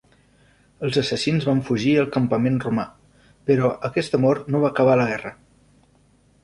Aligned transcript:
Els 0.87 0.95
assassins 1.01 1.45
van 1.49 1.61
fugir 1.67 1.93
al 2.05 2.09
campament 2.17 2.57
romà, 2.65 2.87
però 3.51 3.71
aquesta 3.91 4.23
mort 4.27 4.53
no 4.55 4.65
va 4.67 4.73
acabar 4.75 4.99
la 5.03 5.11
guerra. 5.13 5.37